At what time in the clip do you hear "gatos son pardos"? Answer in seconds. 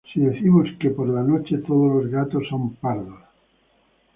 2.11-3.21